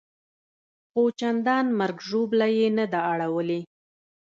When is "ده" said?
2.91-2.99